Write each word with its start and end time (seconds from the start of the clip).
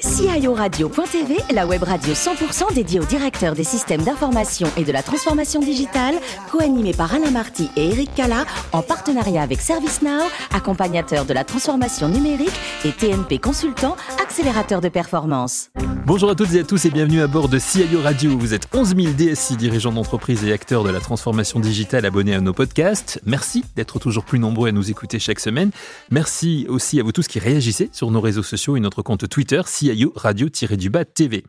CIORadio.tv, 0.00 1.36
la 1.52 1.66
web 1.66 1.82
radio 1.82 2.14
100% 2.14 2.74
dédiée 2.74 3.00
aux 3.00 3.04
directeurs 3.04 3.54
des 3.54 3.64
systèmes 3.64 4.02
d'information 4.02 4.68
et 4.76 4.84
de 4.84 4.92
la 4.92 5.02
transformation 5.02 5.60
digitale, 5.60 6.14
co-animée 6.50 6.94
par 6.94 7.14
Alain 7.14 7.30
Marty 7.30 7.70
et 7.76 7.88
Eric 7.88 8.14
Cala, 8.14 8.44
en 8.72 8.82
partenariat 8.82 9.42
avec 9.42 9.60
ServiceNow, 9.60 10.24
accompagnateur 10.54 11.24
de 11.24 11.34
la 11.34 11.44
transformation 11.44 12.08
numérique 12.08 12.58
et 12.84 12.92
TNP 12.92 13.38
Consultant, 13.38 13.96
accélérateur 14.22 14.80
de 14.80 14.88
performance. 14.88 15.70
Bonjour 16.12 16.30
à 16.30 16.34
toutes 16.34 16.52
et 16.54 16.58
à 16.58 16.64
tous 16.64 16.86
et 16.86 16.90
bienvenue 16.90 17.20
à 17.20 17.28
bord 17.28 17.48
de 17.48 17.60
CIO 17.60 18.02
Radio. 18.02 18.36
Vous 18.36 18.52
êtes 18.52 18.66
11 18.74 18.96
000 18.96 19.12
DSI, 19.12 19.56
dirigeants 19.56 19.92
d'entreprise 19.92 20.44
et 20.44 20.52
acteurs 20.52 20.82
de 20.82 20.90
la 20.90 20.98
transformation 20.98 21.60
digitale 21.60 22.04
abonnés 22.04 22.34
à 22.34 22.40
nos 22.40 22.52
podcasts. 22.52 23.20
Merci 23.26 23.64
d'être 23.76 24.00
toujours 24.00 24.24
plus 24.24 24.40
nombreux 24.40 24.70
à 24.70 24.72
nous 24.72 24.90
écouter 24.90 25.20
chaque 25.20 25.38
semaine. 25.38 25.70
Merci 26.10 26.66
aussi 26.68 26.98
à 26.98 27.04
vous 27.04 27.12
tous 27.12 27.28
qui 27.28 27.38
réagissez 27.38 27.90
sur 27.92 28.10
nos 28.10 28.20
réseaux 28.20 28.42
sociaux 28.42 28.76
et 28.76 28.80
notre 28.80 29.02
compte 29.02 29.28
Twitter, 29.28 29.62
CIO 29.64 30.12
Radio-du-Bas 30.16 31.04
TV. 31.04 31.44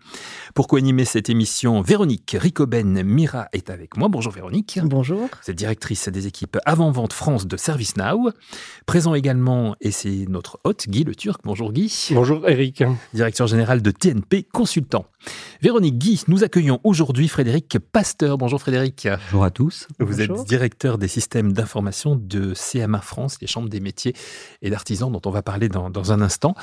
Pour 0.53 0.67
co-animer 0.67 1.05
cette 1.05 1.31
émission, 1.31 1.81
Véronique 1.81 2.37
Ricoben 2.39 3.01
Mira 3.01 3.47
est 3.53 3.71
avec 3.71 3.97
moi. 3.97 4.09
Bonjour 4.09 4.31
Véronique. 4.31 4.79
Bonjour. 4.83 5.27
Vous 5.43 5.49
êtes 5.49 5.57
directrice 5.57 6.07
des 6.07 6.27
équipes 6.27 6.59
avant-vente 6.67 7.13
France 7.13 7.47
de 7.47 7.57
ServiceNow. 7.57 8.29
Présent 8.85 9.15
également, 9.15 9.75
et 9.81 9.89
c'est 9.89 10.27
notre 10.29 10.59
hôte, 10.65 10.87
Guy 10.87 11.03
Le 11.03 11.15
Turc. 11.15 11.41
Bonjour 11.45 11.73
Guy. 11.73 12.09
Bonjour 12.11 12.47
Eric. 12.47 12.83
Directeur 13.15 13.47
général 13.47 13.81
de 13.81 13.89
TNP 13.89 14.45
Consultant. 14.51 15.05
Véronique 15.61 15.97
Guy, 15.97 16.23
nous 16.27 16.43
accueillons 16.43 16.79
aujourd'hui 16.83 17.27
Frédéric 17.27 17.77
Pasteur. 17.91 18.37
Bonjour 18.37 18.59
Frédéric. 18.59 19.07
Bonjour 19.25 19.43
à 19.43 19.51
tous. 19.51 19.87
Vous 19.99 20.17
Bonjour. 20.17 20.39
êtes 20.39 20.47
directeur 20.47 20.97
des 20.97 21.07
systèmes 21.07 21.53
d'information 21.53 22.15
de 22.15 22.53
CMA 22.53 23.01
France, 23.01 23.37
les 23.41 23.47
chambres 23.47 23.69
des 23.69 23.79
métiers 23.79 24.15
et 24.61 24.69
d'artisans 24.69 25.11
dont 25.11 25.21
on 25.25 25.29
va 25.29 25.43
parler 25.43 25.69
dans, 25.69 25.89
dans 25.89 26.11
un 26.11 26.21
instant. 26.21 26.55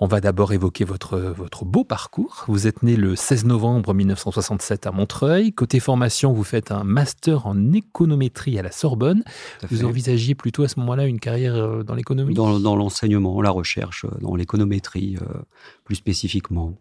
On 0.00 0.06
va 0.06 0.20
d'abord 0.20 0.52
évoquer 0.52 0.84
votre, 0.84 1.18
votre 1.18 1.64
beau 1.64 1.84
parcours. 1.84 2.44
Vous 2.48 2.66
êtes 2.66 2.82
né 2.82 2.96
le 2.96 3.16
16 3.16 3.44
novembre 3.44 3.92
1967 3.92 4.86
à 4.86 4.92
Montreuil. 4.92 5.52
Côté 5.52 5.78
formation, 5.78 6.32
vous 6.32 6.44
faites 6.44 6.72
un 6.72 6.84
master 6.84 7.46
en 7.46 7.72
économétrie 7.72 8.58
à 8.58 8.62
la 8.62 8.72
Sorbonne. 8.72 9.22
Vous 9.70 9.84
envisagiez 9.84 10.34
plutôt 10.34 10.62
à 10.62 10.68
ce 10.68 10.80
moment-là 10.80 11.06
une 11.06 11.20
carrière 11.20 11.54
euh, 11.54 11.82
dans 11.82 11.94
l'économie? 11.94 12.34
Dans, 12.34 12.58
dans 12.58 12.76
l'enseignement, 12.76 13.40
la 13.42 13.50
recherche, 13.50 14.04
euh, 14.04 14.18
dans 14.20 14.34
l'économétrie 14.34 15.16
euh, 15.20 15.42
plus 15.84 15.96
spécifiquement. 15.96 16.74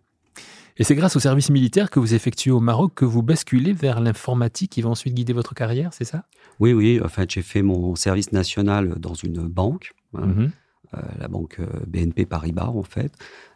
Et 0.77 0.83
c'est 0.83 0.95
grâce 0.95 1.15
au 1.15 1.19
service 1.19 1.49
militaire 1.49 1.89
que 1.89 1.99
vous 1.99 2.13
effectuez 2.13 2.51
au 2.51 2.59
Maroc 2.59 2.93
que 2.95 3.05
vous 3.05 3.23
basculez 3.23 3.71
vers 3.73 4.01
l'informatique 4.01 4.71
qui 4.71 4.81
va 4.81 4.89
ensuite 4.89 5.13
guider 5.13 5.31
votre 5.33 5.53
carrière, 5.55 5.93
c'est 5.93 6.03
ça? 6.03 6.25
Oui, 6.59 6.73
oui, 6.73 6.99
en 7.03 7.07
fait, 7.07 7.31
j'ai 7.31 7.41
fait 7.41 7.61
mon 7.61 7.95
service 7.95 8.31
national 8.33 8.95
dans 8.99 9.13
une 9.13 9.47
banque, 9.47 9.93
hein, 10.13 10.25
Mhm. 10.27 10.51
euh, 10.95 10.97
la 11.19 11.27
banque 11.29 11.59
euh, 11.59 11.67
BNP 11.87 12.25
Paribas 12.25 12.67
en 12.67 12.83
fait. 12.83 13.13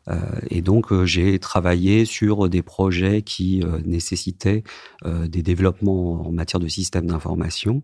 Euh, 0.07 0.15
et 0.49 0.61
donc, 0.61 0.91
euh, 0.91 1.05
j'ai 1.05 1.39
travaillé 1.39 2.05
sur 2.05 2.47
des 2.49 2.61
projets 2.61 3.21
qui 3.21 3.63
nécessitaient 3.85 4.63
des 5.05 5.43
développements 5.43 6.25
en 6.27 6.31
matière 6.31 6.59
de 6.59 6.67
systèmes 6.67 7.07
d'information. 7.07 7.83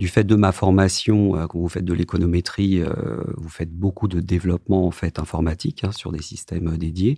Du 0.00 0.08
fait 0.08 0.24
de 0.24 0.34
ma 0.34 0.50
formation, 0.50 1.36
euh, 1.36 1.46
quand 1.46 1.58
vous 1.58 1.68
faites 1.68 1.84
de 1.84 1.92
l'économétrie, 1.92 2.80
euh, 2.80 3.22
vous 3.36 3.50
faites 3.50 3.70
beaucoup 3.70 4.08
de 4.08 4.20
développement 4.20 4.86
en 4.86 4.90
fait 4.90 5.18
informatique 5.18 5.84
hein, 5.84 5.92
sur 5.92 6.10
des 6.10 6.22
systèmes 6.22 6.74
dédiés. 6.78 7.16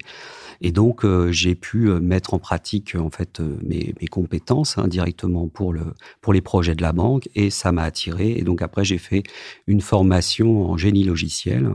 Et 0.63 0.73
donc, 0.73 1.05
euh, 1.05 1.31
j'ai 1.31 1.55
pu 1.55 1.91
mettre 2.01 2.35
en 2.35 2.41
pratique 2.41 2.97
en 2.97 3.09
fait 3.09 3.41
mes, 3.63 3.95
compétences 4.11 4.79
hein, 4.79 4.89
directement 4.89 5.47
pour 5.47 5.73
le 5.73 5.95
pour 6.21 6.33
les 6.33 6.41
projets 6.41 6.75
de 6.75 6.83
la 6.83 6.93
banque, 6.93 7.29
et 7.37 7.51
ça 7.51 7.71
m'a 7.71 7.85
attiré. 7.85 8.33
Et 8.33 8.43
donc 8.43 8.63
après, 8.63 8.85
j'ai 8.85 8.99
fait 8.99 9.23
une 9.69 9.81
formation 9.81 10.69
en 10.69 10.77
génie 10.77 11.05
logiciel 11.05 11.71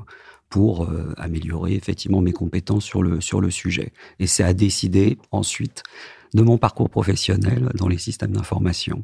pour 0.50 0.89
améliorer 1.17 1.73
effectivement 1.73 2.22
mes 2.22 2.31
compétences 2.31 2.85
sur 2.85 3.03
le, 3.03 3.19
sur 3.19 3.41
le 3.41 3.52
sujet. 3.52 3.91
Et 4.19 4.28
c'est 4.28 4.44
à 4.44 4.53
décider 4.53 5.17
ensuite 5.31 5.83
de 6.33 6.42
mon 6.42 6.58
parcours 6.58 6.89
professionnel 6.89 7.70
dans 7.75 7.88
les 7.88 7.97
systèmes 7.97 8.31
d'information. 8.31 9.03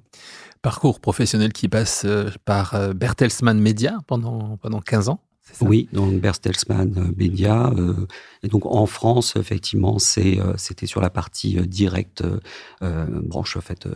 Parcours 0.62 1.00
professionnel 1.00 1.52
qui 1.54 1.68
passe 1.68 2.04
euh, 2.06 2.30
par 2.46 2.74
euh, 2.76 2.94
Bertelsmann 2.94 3.60
Media 3.60 4.00
pendant, 4.08 4.58
pendant 4.58 4.80
15 4.80 5.10
ans, 5.10 5.20
Oui, 5.60 5.90
donc 5.92 6.22
Bertelsmann 6.22 6.94
euh, 6.98 7.12
Media. 7.18 7.70
euh, 7.78 8.08
et 8.44 8.48
donc 8.48 8.66
en 8.66 8.86
France, 8.86 9.36
effectivement, 9.36 10.00
c'est, 10.00 10.40
euh, 10.40 10.54
c'était 10.58 10.86
sur 10.86 11.02
la 11.02 11.10
partie 11.10 11.60
euh, 11.60 11.66
directe, 11.66 12.24
branche 12.82 13.58
en 13.58 13.62
fait 13.62 13.86
euh, 13.86 13.94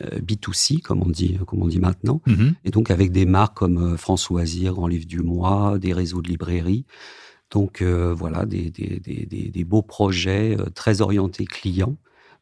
euh, 0.00 0.18
B2C, 0.20 0.80
comme 0.82 1.02
on 1.02 1.08
dit, 1.10 1.38
comme 1.46 1.62
on 1.62 1.68
dit 1.68 1.78
maintenant. 1.80 2.20
Mhm. 2.26 2.54
Et 2.64 2.70
donc 2.70 2.90
avec 2.90 3.12
des 3.12 3.24
marques 3.26 3.56
comme 3.56 3.96
Françoisir, 3.96 4.74
Grand 4.74 4.88
Livre 4.88 5.06
du 5.06 5.20
Mois, 5.20 5.78
des 5.78 5.92
réseaux 5.94 6.20
de 6.22 6.28
librairies. 6.28 6.84
Donc 7.50 7.82
voilà, 7.82 8.46
des, 8.46 8.70
des, 8.70 9.00
des, 9.00 9.26
des, 9.26 9.64
beaux 9.64 9.82
projets 9.82 10.56
très 10.74 11.00
orientés 11.00 11.46
clients. 11.46 11.96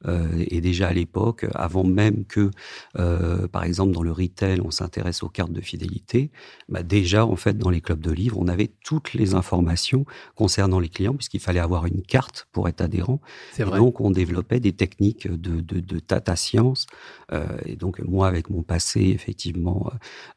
Euh, 0.06 0.28
et 0.48 0.60
déjà 0.60 0.88
à 0.88 0.92
l'époque, 0.92 1.46
avant 1.54 1.84
même 1.84 2.24
que, 2.24 2.50
euh, 2.98 3.48
par 3.48 3.64
exemple, 3.64 3.92
dans 3.92 4.02
le 4.02 4.12
retail, 4.12 4.60
on 4.60 4.70
s'intéresse 4.70 5.22
aux 5.22 5.28
cartes 5.28 5.52
de 5.52 5.60
fidélité, 5.60 6.30
bah 6.68 6.82
déjà, 6.82 7.26
en 7.26 7.36
fait, 7.36 7.58
dans 7.58 7.70
les 7.70 7.80
clubs 7.80 8.00
de 8.00 8.12
livres, 8.12 8.38
on 8.38 8.48
avait 8.48 8.70
toutes 8.84 9.14
les 9.14 9.34
informations 9.34 10.04
concernant 10.34 10.78
les 10.80 10.88
clients, 10.88 11.14
puisqu'il 11.14 11.40
fallait 11.40 11.60
avoir 11.60 11.86
une 11.86 12.02
carte 12.02 12.46
pour 12.52 12.68
être 12.68 12.80
adhérent. 12.80 13.20
C'est 13.52 13.62
Et 13.62 13.64
vrai. 13.64 13.78
donc, 13.78 14.00
on 14.00 14.10
développait 14.10 14.60
des 14.60 14.72
techniques 14.72 15.28
de, 15.30 15.60
de, 15.60 15.80
de 15.80 16.00
data 16.06 16.36
science. 16.36 16.86
Euh, 17.32 17.46
et 17.64 17.76
donc, 17.76 18.00
moi, 18.00 18.28
avec 18.28 18.50
mon 18.50 18.62
passé, 18.62 19.00
effectivement, 19.00 19.90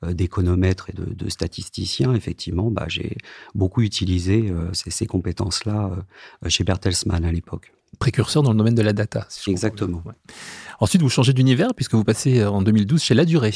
euh, 0.04 0.14
d'économètre 0.14 0.90
et 0.90 0.94
de, 0.94 1.06
de 1.14 1.30
statisticien, 1.30 2.14
effectivement, 2.14 2.72
bah, 2.72 2.86
j'ai 2.88 3.18
beaucoup 3.54 3.82
utilisé 3.82 4.50
euh, 4.50 4.74
ces, 4.74 4.92
ces 4.92 5.06
compétences-là 5.06 5.92
chez 6.48 6.64
Bertelsmann 6.64 7.26
à 7.26 7.32
l'époque. 7.32 7.74
Précurseur 8.00 8.44
dans 8.44 8.52
le 8.52 8.58
domaine 8.58 8.76
de 8.76 8.82
la 8.82 8.94
data. 8.94 9.26
si 9.30 9.52
Exactement. 9.52 10.02
Ouais. 10.06 10.14
Ensuite, 10.80 11.02
vous 11.02 11.10
changez 11.10 11.34
d'univers 11.34 11.74
puisque 11.76 11.94
vous 11.94 12.04
passez 12.04 12.40
euh, 12.40 12.50
en 12.50 12.62
2012 12.62 13.02
chez 13.02 13.14
La 13.14 13.26
Durée. 13.26 13.54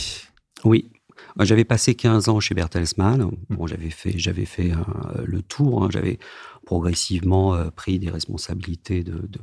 Oui. 0.63 0.89
Moi, 1.37 1.45
J'avais 1.45 1.65
passé 1.65 1.95
15 1.95 2.29
ans 2.29 2.39
chez 2.39 2.53
Bertelsmann. 2.55 3.29
Bon, 3.49 3.67
j'avais 3.67 3.89
fait, 3.89 4.13
j'avais 4.17 4.45
fait 4.45 4.71
euh, 4.71 5.23
le 5.25 5.41
tour. 5.41 5.83
hein. 5.83 5.89
J'avais 5.91 6.19
progressivement 6.65 7.55
euh, 7.55 7.69
pris 7.69 7.99
des 7.99 8.09
responsabilités 8.09 9.03
de, 9.03 9.13
de, 9.13 9.39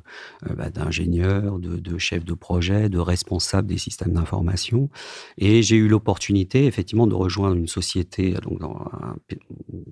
euh, 0.50 0.54
bah, 0.54 0.70
d'ingénieur, 0.70 1.58
de, 1.58 1.76
de 1.76 1.98
chef 1.98 2.24
de 2.24 2.34
projet, 2.34 2.88
de 2.88 2.98
responsable 2.98 3.68
des 3.68 3.78
systèmes 3.78 4.12
d'information. 4.12 4.90
Et 5.38 5.62
j'ai 5.62 5.76
eu 5.76 5.88
l'opportunité, 5.88 6.66
effectivement, 6.66 7.06
de 7.06 7.14
rejoindre 7.14 7.56
une 7.56 7.68
société 7.68 8.32
donc 8.42 8.60
dans 8.60 8.76
un, 9.02 9.16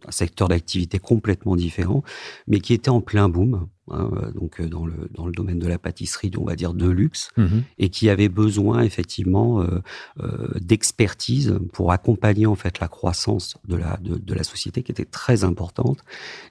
un 0.06 0.10
secteur 0.10 0.48
d'activité 0.48 0.98
complètement 0.98 1.54
différent, 1.56 2.02
mais 2.46 2.60
qui 2.60 2.72
était 2.74 2.90
en 2.90 3.00
plein 3.00 3.28
boom. 3.28 3.68
Hein, 3.90 4.32
donc 4.34 4.60
euh, 4.60 4.68
dans 4.68 4.86
le 4.86 5.08
dans 5.12 5.26
le 5.26 5.32
domaine 5.32 5.58
de 5.58 5.66
la 5.66 5.78
pâtisserie, 5.78 6.30
on 6.38 6.44
va 6.44 6.56
dire 6.56 6.74
de 6.74 6.88
luxe 6.88 7.30
Mhm. 7.36 7.62
et 7.78 7.88
qui 7.88 8.08
avait 8.08 8.28
besoin 8.28 8.82
effectivement 8.82 9.60
euh, 9.62 9.80
euh, 10.20 10.48
d'expertise 10.60 11.58
pour 11.72 11.92
accompagner 11.92 12.46
en 12.46 12.54
fait 12.54 12.80
la 12.80 12.88
croissance 12.88 13.56
de 13.66 13.76
la 13.76 13.96
de, 13.98 14.16
de 14.16 14.34
la 14.34 14.42
société 14.44 14.82
qui 14.82 14.92
était 14.92 15.04
très 15.04 15.44
importante 15.44 15.98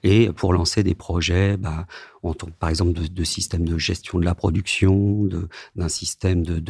et 0.02 0.30
pour 0.32 0.52
lancer 0.52 0.82
des 0.82 0.94
projets 0.94 1.56
bah, 1.56 1.86
en 2.22 2.34
tant- 2.34 2.48
par 2.58 2.68
exemple 2.70 2.92
de, 2.92 3.06
de 3.06 3.24
systèmes 3.24 3.64
de 3.66 3.78
gestion 3.78 4.18
de 4.18 4.24
la 4.24 4.34
production 4.34 5.28
d'un 5.76 5.88
système 5.88 6.42
de, 6.42 6.62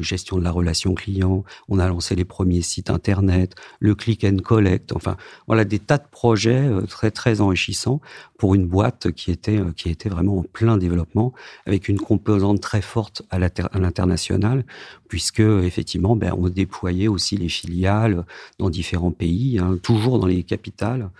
gestion 0.00 0.38
de 0.38 0.44
la 0.44 0.50
relation 0.50 0.94
client 0.94 1.44
on 1.68 1.78
a 1.78 1.88
lancé 1.88 2.14
les 2.14 2.24
premiers 2.24 2.62
sites 2.62 2.90
internet 2.90 3.54
le 3.78 3.94
click 3.94 4.24
and 4.24 4.38
collect 4.44 4.92
enfin 4.92 5.16
voilà 5.46 5.64
des 5.64 5.78
tas 5.78 5.98
de 5.98 6.06
projets 6.10 6.66
euh, 6.68 6.82
très 6.82 7.10
très 7.10 7.40
enrichissants 7.40 8.00
pour 8.38 8.54
une 8.54 8.66
boîte 8.66 9.12
qui 9.12 9.30
était 9.30 9.58
euh, 9.58 9.72
qui 9.72 9.88
était 9.90 10.08
vraiment 10.08 10.38
en 10.38 10.42
plein 10.42 10.76
développement 10.76 11.32
avec 11.66 11.88
une 11.88 11.98
composante 11.98 12.60
très 12.60 12.82
forte 12.82 13.22
à 13.30 13.38
l'international, 13.38 14.64
puisque 15.08 15.40
effectivement, 15.40 16.16
ben, 16.16 16.34
on 16.36 16.48
déployait 16.48 17.08
aussi 17.08 17.36
les 17.36 17.48
filiales 17.48 18.24
dans 18.58 18.70
différents 18.70 19.10
pays, 19.10 19.58
hein, 19.58 19.78
toujours 19.82 20.18
dans 20.18 20.26
les 20.26 20.42
capitales. 20.42 21.10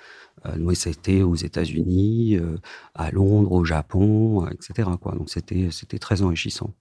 Euh, 0.47 0.57
nous, 0.57 0.75
c'était 0.75 1.23
aux 1.23 1.35
États-Unis, 1.35 2.37
euh, 2.37 2.57
à 2.95 3.11
Londres, 3.11 3.53
au 3.53 3.65
Japon, 3.65 4.47
euh, 4.47 4.51
etc. 4.51 4.89
Quoi. 5.01 5.15
Donc 5.15 5.29
c'était 5.31 5.69
c'était 5.71 5.99
très 5.99 6.23
enrichissant. 6.23 6.73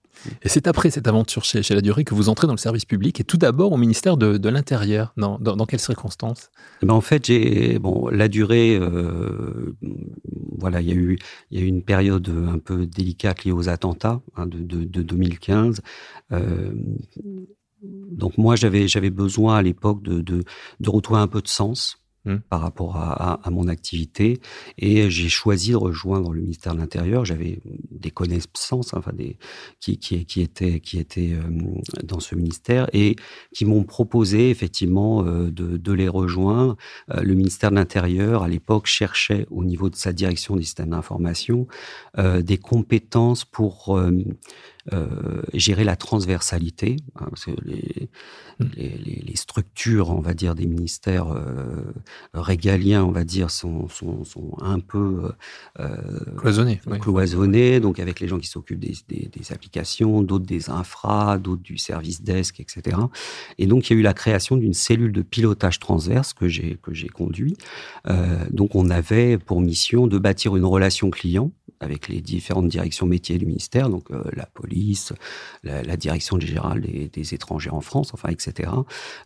Et 0.42 0.48
c'est 0.48 0.66
après 0.66 0.90
cette 0.90 1.06
aventure 1.06 1.44
chez, 1.44 1.62
chez 1.62 1.74
La 1.74 1.80
Durée 1.80 2.04
que 2.04 2.14
vous 2.14 2.28
entrez 2.28 2.46
dans 2.46 2.52
le 2.52 2.58
service 2.58 2.84
public 2.84 3.20
et 3.20 3.24
tout 3.24 3.36
d'abord 3.36 3.72
au 3.72 3.76
ministère 3.76 4.16
de, 4.16 4.38
de 4.38 4.48
l'Intérieur. 4.48 5.12
Dans, 5.16 5.38
dans, 5.38 5.56
dans 5.56 5.66
quelles 5.66 5.80
circonstances? 5.80 6.50
Eh 6.82 6.86
ben, 6.86 6.94
en 6.94 7.00
fait, 7.00 7.26
j'ai 7.26 7.78
bon 7.78 8.08
la 8.08 8.28
durée. 8.28 8.76
euh, 8.76 9.74
voilà, 10.58 10.80
il 10.80 10.88
y 10.88 10.92
a 10.92 10.94
eu 10.94 11.18
il 11.50 11.58
y 11.58 11.62
a 11.62 11.64
eu 11.64 11.68
une 11.68 11.82
période 11.82 12.28
un 12.28 12.58
peu 12.58 12.86
délicate 12.86 13.44
liée 13.44 13.52
aux 13.52 13.68
attentats 13.68 14.20
hein, 14.36 14.46
de, 14.46 14.58
de, 14.58 14.84
de 14.84 15.02
2015. 15.02 15.80
Euh, 16.32 16.72
donc 17.82 18.36
moi, 18.36 18.56
j'avais 18.56 18.88
j'avais 18.88 19.10
besoin 19.10 19.56
à 19.56 19.62
l'époque 19.62 20.02
de, 20.02 20.20
de 20.20 20.44
de 20.80 20.90
retrouver 20.90 21.20
un 21.20 21.28
peu 21.28 21.40
de 21.40 21.48
sens. 21.48 21.98
Mm. 22.26 22.36
par 22.50 22.60
rapport 22.60 22.96
à, 22.98 23.40
mon 23.50 23.66
activité 23.66 24.40
et 24.76 25.08
j'ai 25.08 25.30
choisi 25.30 25.70
de 25.70 25.76
rejoindre 25.76 26.34
le 26.34 26.42
ministère 26.42 26.74
de 26.74 26.78
l'Intérieur. 26.78 27.24
J'avais 27.24 27.60
des 27.90 28.10
connaissances, 28.10 28.92
enfin 28.92 29.12
des 29.14 29.38
qui, 29.80 29.96
qui, 29.98 30.26
qui 30.26 30.42
étaient 30.42 30.80
qui 30.80 30.98
étaient 30.98 31.32
dans 32.04 32.20
ce 32.20 32.34
ministère 32.34 32.90
et 32.92 33.16
qui 33.54 33.64
m'ont 33.64 33.84
proposé 33.84 34.50
effectivement 34.50 35.22
de, 35.22 35.50
de 35.50 35.92
les 35.92 36.08
rejoindre. 36.08 36.76
le 37.08 37.34
ministère 37.34 37.70
de 37.70 37.76
l'Intérieur 37.76 38.42
à 38.42 38.48
l'époque 38.48 38.86
cherchait 38.86 39.46
au 39.50 39.64
niveau 39.64 39.88
de 39.88 39.96
sa 39.96 40.12
direction 40.12 40.56
des 40.56 40.62
systèmes 40.62 40.90
d'information 40.90 41.66
des 42.18 42.58
compétences 42.58 43.46
pour 43.46 43.96
euh, 43.96 44.10
gérer 45.54 45.84
la 45.84 45.96
transversalité, 45.96 46.96
hein, 47.16 47.26
parce 47.28 47.44
que 47.44 47.50
les, 47.64 48.08
hmm. 48.58 48.66
les, 48.76 49.22
les, 49.26 49.36
structures, 49.36 50.10
on 50.10 50.20
va 50.20 50.34
dire, 50.34 50.54
des 50.54 50.66
ministères 50.66 51.30
euh, 51.30 51.92
régaliens, 52.34 53.04
on 53.04 53.10
va 53.10 53.24
dire, 53.24 53.50
sont, 53.50 53.88
sont, 53.88 54.24
sont 54.24 54.56
un 54.60 54.80
peu 54.80 55.32
euh. 55.78 55.96
Cloisonnés, 57.00 57.80
donc 57.80 57.98
avec 57.98 58.20
les 58.20 58.28
gens 58.28 58.38
qui 58.38 58.48
s'occupent 58.48 58.80
des, 58.80 58.94
des, 59.08 59.28
des, 59.28 59.52
applications, 59.52 60.22
d'autres 60.22 60.46
des 60.46 60.70
infras, 60.70 61.38
d'autres 61.38 61.62
du 61.62 61.78
service 61.78 62.22
desk, 62.22 62.60
etc. 62.60 62.96
Et 63.58 63.66
donc 63.66 63.88
il 63.88 63.94
y 63.94 63.96
a 63.96 64.00
eu 64.00 64.02
la 64.02 64.14
création 64.14 64.56
d'une 64.56 64.74
cellule 64.74 65.12
de 65.12 65.22
pilotage 65.22 65.78
transverse 65.78 66.32
que 66.32 66.48
j'ai 66.48 66.78
que 66.82 66.94
j'ai 66.94 67.08
conduit. 67.08 67.56
Euh, 68.08 68.44
donc 68.50 68.74
on 68.74 68.90
avait 68.90 69.38
pour 69.38 69.60
mission 69.60 70.06
de 70.06 70.18
bâtir 70.18 70.56
une 70.56 70.64
relation 70.64 71.10
client 71.10 71.50
avec 71.80 72.08
les 72.08 72.20
différentes 72.20 72.68
directions 72.68 73.06
métiers 73.06 73.38
du 73.38 73.46
ministère, 73.46 73.88
donc 73.88 74.10
euh, 74.10 74.22
la 74.34 74.44
police, 74.44 74.69
la, 75.64 75.96
direction 75.96 76.38
générale 76.38 76.80
des, 76.80 77.34
étrangers 77.34 77.70
en 77.70 77.80
France, 77.80 78.12
enfin, 78.14 78.28
etc., 78.30 78.70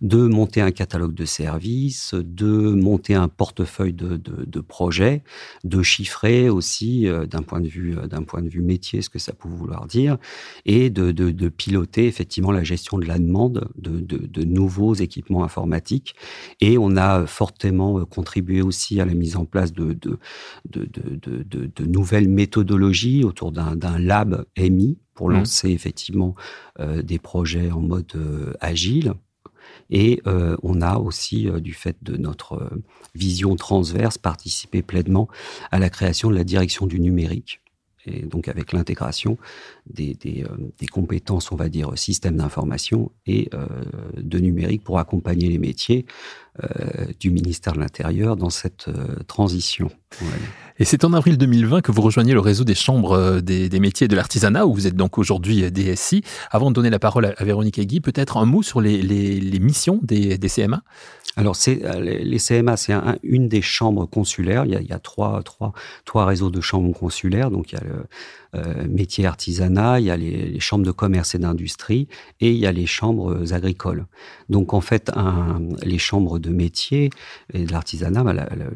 de 0.00 0.26
monter 0.26 0.60
un 0.60 0.70
catalogue 0.70 1.14
de 1.14 1.24
services, 1.24 2.14
de 2.14 2.46
monter 2.46 3.14
un 3.14 3.28
portefeuille 3.28 3.92
de, 3.92 4.60
projets, 4.60 5.22
de 5.62 5.82
chiffrer 5.82 6.48
aussi 6.48 7.06
euh, 7.06 7.26
d'un 7.26 7.42
point 7.42 7.60
de 7.60 7.68
vue 7.68 7.96
euh, 7.96 8.08
point 8.26 8.40
de 8.40 8.48
vue 8.48 8.62
métier 8.62 9.02
ce 9.02 9.10
que 9.10 9.18
ça 9.18 9.32
peut 9.34 9.48
vouloir 9.48 9.86
dire, 9.86 10.16
et 10.64 10.90
de, 10.90 11.48
piloter 11.48 12.06
effectivement 12.06 12.50
la 12.50 12.64
gestion 12.64 12.98
de 12.98 13.04
la 13.04 13.18
demande 13.18 13.68
de, 13.76 14.44
nouveaux 14.44 14.94
équipements 14.94 15.44
informatiques. 15.44 16.14
Et 16.60 16.78
on 16.78 16.96
a 16.96 17.26
fortement 17.26 18.04
contribué 18.04 18.62
aussi 18.62 19.00
à 19.00 19.04
la 19.04 19.14
mise 19.14 19.36
en 19.36 19.44
place 19.44 19.72
de, 19.72 19.92
de, 19.94 21.84
nouvelles 21.86 22.28
méthodes 22.28 22.64
méthodologie 22.64 23.24
autour 23.24 23.52
d'un 23.52 23.98
lab 23.98 24.44
EMI 24.56 24.98
pour 25.14 25.30
mmh. 25.30 25.34
lancer 25.34 25.70
effectivement 25.70 26.34
euh, 26.80 27.02
des 27.02 27.18
projets 27.18 27.70
en 27.70 27.80
mode 27.80 28.12
euh, 28.16 28.52
agile. 28.60 29.14
Et 29.90 30.20
euh, 30.26 30.56
on 30.62 30.82
a 30.82 30.96
aussi, 30.96 31.48
du 31.60 31.72
fait 31.72 31.96
de 32.02 32.16
notre 32.16 32.70
vision 33.14 33.56
transverse, 33.56 34.18
participé 34.18 34.82
pleinement 34.82 35.28
à 35.70 35.78
la 35.78 35.88
création 35.88 36.30
de 36.30 36.34
la 36.34 36.44
direction 36.44 36.86
du 36.86 37.00
numérique. 37.00 37.63
Et 38.06 38.22
donc 38.22 38.48
avec 38.48 38.72
l'intégration 38.72 39.38
des, 39.88 40.14
des, 40.14 40.44
des, 40.78 40.86
compétences, 40.86 41.52
on 41.52 41.56
va 41.56 41.68
dire, 41.68 41.96
système 41.96 42.36
d'information 42.36 43.10
et 43.26 43.50
de 44.16 44.38
numérique 44.38 44.84
pour 44.84 44.98
accompagner 44.98 45.48
les 45.48 45.58
métiers 45.58 46.06
du 47.18 47.30
ministère 47.30 47.72
de 47.72 47.80
l'Intérieur 47.80 48.36
dans 48.36 48.50
cette 48.50 48.88
transition. 49.26 49.90
Et 50.78 50.84
c'est 50.84 51.04
en 51.04 51.12
avril 51.12 51.38
2020 51.38 51.82
que 51.82 51.92
vous 51.92 52.02
rejoignez 52.02 52.32
le 52.32 52.40
réseau 52.40 52.64
des 52.64 52.74
chambres 52.74 53.12
euh, 53.12 53.40
des, 53.40 53.78
métiers 53.78 54.08
de 54.08 54.16
l'artisanat, 54.16 54.66
où 54.66 54.74
vous 54.74 54.86
êtes 54.88 54.96
donc 54.96 55.18
aujourd'hui 55.18 55.62
euh, 55.62 55.70
DSI. 55.70 56.22
Avant 56.50 56.70
de 56.70 56.74
donner 56.74 56.90
la 56.90 56.98
parole 56.98 57.26
à, 57.36 57.44
Véronique 57.44 57.78
Egui, 57.78 58.00
peut-être 58.00 58.36
un 58.38 58.44
mot 58.44 58.62
sur 58.62 58.80
les, 58.80 59.00
les, 59.00 59.38
les 59.40 59.58
missions 59.60 60.00
des, 60.02 60.36
des, 60.36 60.48
CMA 60.48 60.82
Alors, 61.36 61.56
c'est, 61.56 61.84
euh, 61.84 62.00
les 62.00 62.38
CMA, 62.38 62.76
c'est 62.76 62.92
un, 62.92 63.16
une 63.22 63.48
des 63.48 63.62
chambres 63.62 64.06
consulaires. 64.06 64.64
Il 64.66 64.72
y 64.72 64.76
a, 64.76 64.80
il 64.80 64.86
y 64.86 64.92
a 64.92 64.98
trois, 64.98 65.42
trois, 65.42 65.72
trois 66.04 66.26
réseaux 66.26 66.50
de 66.50 66.60
chambres 66.60 66.96
consulaires. 66.96 67.50
Donc, 67.50 67.72
il 67.72 67.76
y 67.76 67.78
a 67.78 67.84
le 67.84 68.04
euh, 68.54 68.86
métier 68.88 69.26
artisanat, 69.26 70.00
il 70.00 70.06
y 70.06 70.10
a 70.10 70.16
les, 70.16 70.48
les 70.48 70.60
chambres 70.60 70.84
de 70.84 70.92
commerce 70.92 71.34
et 71.34 71.38
d'industrie, 71.38 72.08
et 72.40 72.50
il 72.50 72.58
y 72.58 72.66
a 72.66 72.72
les 72.72 72.86
chambres 72.86 73.52
agricoles. 73.52 74.06
Donc, 74.48 74.74
en 74.74 74.80
fait, 74.80 75.10
un, 75.14 75.60
les 75.82 75.98
chambres 75.98 76.38
de 76.38 76.50
métier 76.50 77.10
et 77.52 77.64
de 77.64 77.72
l'artisanat, 77.72 78.22
bah, 78.22 78.32
la, 78.32 78.44
la, 78.44 78.66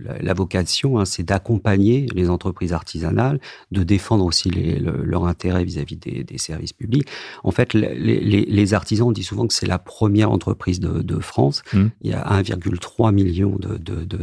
la, 0.00 0.18
la, 0.18 0.34
vocation, 0.34 0.98
hein, 0.98 1.04
c'est 1.04 1.22
d'accompagner 1.22 2.06
les 2.14 2.30
entreprises 2.30 2.72
artisanales, 2.72 3.40
de 3.70 3.82
défendre 3.82 4.24
aussi 4.24 4.50
les, 4.50 4.78
le, 4.78 5.02
leur 5.04 5.26
intérêt 5.26 5.64
vis-à-vis 5.64 5.96
des, 5.96 6.24
des, 6.24 6.38
services 6.38 6.72
publics. 6.72 7.08
En 7.44 7.50
fait, 7.50 7.74
les, 7.74 7.94
les, 7.94 8.44
les, 8.44 8.74
artisans, 8.74 9.08
on 9.08 9.12
dit 9.12 9.22
souvent 9.22 9.46
que 9.46 9.54
c'est 9.54 9.66
la 9.66 9.78
première 9.78 10.30
entreprise 10.30 10.80
de, 10.80 11.02
de 11.02 11.18
France. 11.20 11.62
Mmh. 11.72 11.86
Il 12.02 12.10
y 12.10 12.14
a 12.14 12.24
1,3 12.24 13.12
million 13.12 13.58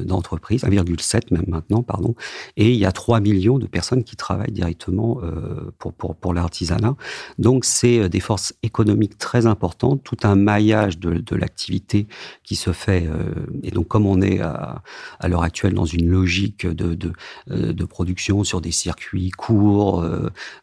d'entreprises, 0.05 0.63
de, 0.63 0.69
de, 0.69 0.75
1,7 0.75 1.31
même 1.31 1.45
maintenant, 1.47 1.83
pardon, 1.83 2.15
et 2.57 2.71
il 2.71 2.77
y 2.77 2.85
a 2.85 2.91
3 2.91 3.19
millions 3.19 3.59
de 3.59 3.67
personnes 3.67 4.03
qui 4.03 4.15
travaillent 4.15 4.51
directement 4.51 4.88
euh, 4.89 5.71
pour, 5.77 5.93
pour, 5.93 6.15
pour 6.15 6.33
l'artisanat. 6.33 6.95
Donc, 7.37 7.65
c'est 7.65 7.99
euh, 7.99 8.09
des 8.09 8.19
forces 8.19 8.53
économiques 8.63 9.17
très 9.17 9.45
importantes, 9.45 10.03
tout 10.03 10.17
un 10.23 10.35
maillage 10.35 10.99
de, 10.99 11.13
de 11.13 11.35
l'activité 11.35 12.07
qui 12.43 12.55
se 12.55 12.71
fait. 12.71 13.07
Euh, 13.07 13.33
et 13.63 13.71
donc, 13.71 13.87
comme 13.87 14.05
on 14.05 14.21
est 14.21 14.39
à, 14.39 14.81
à 15.19 15.27
l'heure 15.27 15.43
actuelle 15.43 15.73
dans 15.73 15.85
une 15.85 16.07
logique 16.07 16.67
de, 16.67 16.95
de, 16.95 17.85
production 17.85 18.43
sur 18.43 18.61
des 18.61 18.71
circuits 18.71 19.31
courts. 19.31 20.05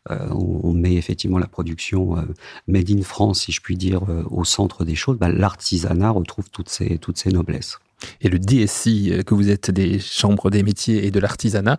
On 0.09 0.73
met 0.73 0.95
effectivement 0.95 1.39
la 1.39 1.49
production 1.49 2.17
made 2.69 2.91
in 2.91 3.03
France, 3.03 3.41
si 3.41 3.53
je 3.53 3.61
puis 3.61 3.77
dire, 3.77 4.03
au 4.31 4.45
centre 4.45 4.85
des 4.85 4.95
choses. 4.95 5.19
Bah, 5.19 5.29
l'artisanat 5.29 6.11
retrouve 6.11 6.51
toutes 6.51 6.69
ces, 6.69 6.99
toutes 6.99 7.19
ces 7.19 7.31
noblesses 7.31 7.79
et 8.21 8.29
le 8.29 8.39
DSI 8.39 9.23
que 9.27 9.35
vous 9.35 9.51
êtes 9.51 9.71
des 9.71 9.99
chambres 9.99 10.51
des 10.51 10.63
métiers 10.63 11.07
et 11.07 11.11
de 11.11 11.21
l'artisanat 11.21 11.79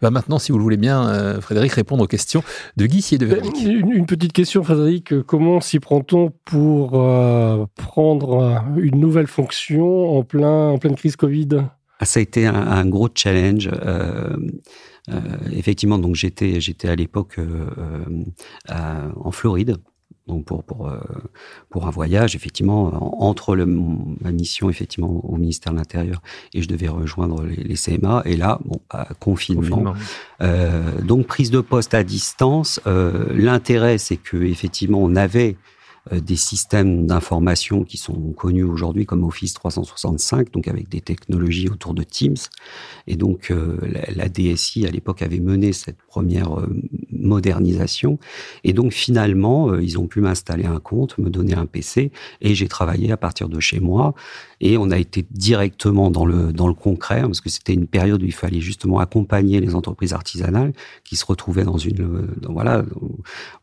va 0.00 0.10
maintenant, 0.10 0.38
si 0.38 0.52
vous 0.52 0.58
le 0.58 0.64
voulez 0.64 0.76
bien, 0.76 1.40
Frédéric, 1.40 1.72
répondre 1.72 2.04
aux 2.04 2.06
questions 2.06 2.42
de 2.76 2.86
Guy 2.86 3.04
et 3.12 3.18
de 3.18 3.26
Véronique. 3.26 3.62
Une, 3.62 3.92
une, 3.92 4.06
petite 4.06 4.32
question, 4.32 4.62
Frédéric. 4.62 5.22
Comment 5.22 5.60
s'y 5.60 5.80
prend-on 5.80 6.32
pour 6.44 6.92
euh, 6.94 7.66
prendre 7.76 8.62
une 8.76 8.98
nouvelle 8.98 9.26
fonction 9.26 10.18
en, 10.18 10.22
plein, 10.22 10.70
en 10.70 10.78
pleine 10.78 10.96
crise 10.96 11.16
Covid? 11.16 11.48
Ah, 12.00 12.04
ça 12.04 12.20
a 12.20 12.22
été 12.22 12.46
un, 12.46 12.54
un 12.54 12.86
gros 12.86 13.08
challenge. 13.14 13.70
Euh, 13.72 14.36
euh, 15.10 15.20
effectivement, 15.52 15.98
donc 15.98 16.14
j'étais 16.14 16.60
j'étais 16.60 16.88
à 16.88 16.94
l'époque 16.94 17.38
euh, 17.38 17.66
euh 18.70 19.08
en 19.16 19.30
Floride. 19.30 19.76
Donc 20.28 20.44
pour 20.44 20.62
pour 20.62 20.88
euh, 20.88 20.98
pour 21.70 21.86
un 21.86 21.90
voyage 21.90 22.36
effectivement 22.36 23.22
entre 23.22 23.56
le, 23.56 23.66
ma 23.66 24.30
mission 24.30 24.70
effectivement 24.70 25.24
au 25.24 25.36
ministère 25.36 25.72
de 25.72 25.78
l'Intérieur 25.78 26.22
et 26.54 26.62
je 26.62 26.68
devais 26.68 26.88
rejoindre 26.88 27.42
les, 27.44 27.56
les 27.56 27.74
CMA 27.74 28.22
et 28.24 28.36
là 28.36 28.60
bon 28.64 28.80
bah, 28.92 29.08
confinement, 29.18 29.62
confinement. 29.62 29.94
Euh, 30.42 31.00
donc 31.02 31.26
prise 31.26 31.50
de 31.50 31.60
poste 31.60 31.94
à 31.94 32.04
distance 32.04 32.80
l'intérêt 33.34 33.98
c'est 33.98 34.16
que 34.16 34.36
effectivement 34.36 34.98
on 35.02 35.16
avait 35.16 35.56
euh, 36.12 36.20
des 36.20 36.36
systèmes 36.36 37.06
d'information 37.06 37.84
qui 37.84 37.96
sont 37.96 38.32
connus 38.32 38.64
aujourd'hui 38.64 39.06
comme 39.06 39.24
Office 39.24 39.54
365, 39.54 40.52
donc 40.52 40.68
avec 40.68 40.88
des 40.88 41.00
technologies 41.00 41.68
autour 41.68 41.94
de 41.94 42.02
Teams. 42.02 42.36
Et 43.06 43.16
donc 43.16 43.50
euh, 43.50 43.78
la, 43.82 44.12
la, 44.14 44.28
DSI 44.28 44.86
à 44.86 44.90
l'époque 44.90 45.22
avait 45.22 45.40
mené 45.40 45.72
cette 45.72 46.00
première 46.02 46.58
euh, 46.58 46.68
modernisation. 47.18 48.18
Et 48.64 48.72
donc 48.72 48.92
finalement, 48.92 49.70
euh, 49.70 49.82
ils 49.82 49.98
ont 49.98 50.06
pu 50.06 50.20
m'installer 50.20 50.66
un 50.66 50.80
compte, 50.80 51.18
me 51.18 51.30
donner 51.30 51.54
un 51.54 51.66
PC, 51.66 52.12
et 52.40 52.54
j'ai 52.54 52.68
travaillé 52.68 53.12
à 53.12 53.16
partir 53.16 53.48
de 53.48 53.60
chez 53.60 53.80
moi. 53.80 54.14
Et 54.60 54.76
on 54.76 54.90
a 54.90 54.98
été 54.98 55.24
directement 55.30 56.10
dans 56.10 56.26
le 56.26 56.52
dans 56.52 56.66
le 56.66 56.74
concret, 56.74 57.22
parce 57.22 57.40
que 57.40 57.48
c'était 57.48 57.74
une 57.74 57.86
période 57.86 58.22
où 58.22 58.26
il 58.26 58.34
fallait 58.34 58.60
justement 58.60 58.98
accompagner 58.98 59.60
les 59.60 59.74
entreprises 59.74 60.12
artisanales 60.12 60.72
qui 61.04 61.16
se 61.16 61.24
retrouvaient 61.24 61.64
dans 61.64 61.78
une 61.78 62.26
dans, 62.40 62.52
voilà 62.52 62.84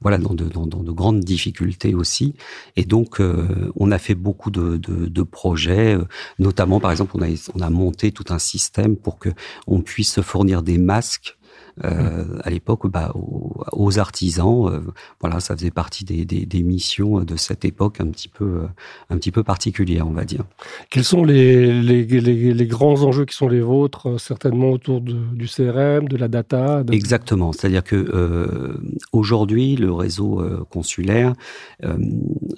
voilà 0.02 0.18
dans 0.18 0.34
de, 0.34 0.92
grandes 0.92 1.20
difficultés 1.22 1.94
aussi. 1.94 2.36
Et 2.76 2.86
donc, 2.86 3.20
euh, 3.20 3.72
on 3.76 3.92
a 3.92 3.98
fait 3.98 4.16
beaucoup 4.16 4.52
de, 4.52 4.78
de, 4.78 5.24
projets, 5.24 5.96
euh, 5.96 6.06
notamment, 6.40 6.80
par 6.80 6.92
exemple, 6.92 7.12
on 7.16 7.22
a, 7.22 7.28
on 7.54 7.62
a 7.62 7.70
monté 7.70 8.12
tout 8.12 8.26
un 8.30 8.40
système 8.40 8.96
pour 8.96 9.20
que 9.20 9.30
on 9.68 9.82
puisse 9.82 10.22
fournir 10.22 10.62
des 10.62 10.78
masques 10.78 11.38
euh, 11.84 12.40
à 12.44 12.50
l'époque 12.50 12.90
bah, 12.90 13.12
aux, 13.16 13.64
aux, 13.74 14.00
artisans. 14.00 14.70
Euh, 14.70 14.80
voilà, 15.20 15.42
ça 15.42 15.58
faisait 15.58 15.72
partie 15.72 16.06
des, 16.06 16.24
des, 16.24 16.46
des, 16.46 16.64
missions 16.64 17.20
de 17.20 17.36
cette 17.36 17.66
époque 17.66 18.00
un 18.00 18.08
petit 18.08 18.30
peu, 18.30 18.46
euh, 18.46 18.68
un 19.10 19.18
petit 19.18 19.32
peu 19.32 19.44
particulière, 19.44 20.08
on 20.08 20.12
va 20.12 20.24
dire. 20.24 20.46
Quels 20.90 21.04
sont 21.04 21.26
les, 21.26 21.82
les, 21.82 22.06
les, 22.06 22.54
les 22.54 22.68
grands 22.68 23.02
enjeux 23.04 23.26
qui 23.26 23.36
sont 23.36 23.50
les 23.50 23.60
vôtres, 23.60 24.20
certainement 24.22 24.70
autour 24.72 25.02
de, 25.02 25.14
du 25.34 25.48
CRM, 25.48 26.08
de 26.08 26.16
la 26.16 26.30
data 26.30 26.84
de... 26.84 26.94
Exactement. 26.94 27.52
C'est-à-dire 27.52 27.84
que 27.84 28.76
aujourd'hui, 29.12 29.76
le 29.76 29.92
réseau 29.92 30.42
consulaire 30.70 31.34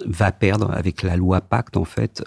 va 0.05 0.31
perdre 0.31 0.71
avec 0.71 1.01
la 1.01 1.15
loi 1.15 1.41
Pacte 1.41 1.77
en 1.77 1.85
fait 1.85 2.23